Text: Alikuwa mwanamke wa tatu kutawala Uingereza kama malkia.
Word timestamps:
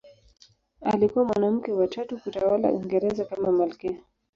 Alikuwa 0.81 1.25
mwanamke 1.25 1.71
wa 1.71 1.87
tatu 1.87 2.17
kutawala 2.17 2.71
Uingereza 2.71 3.25
kama 3.25 3.51
malkia. 3.51 3.97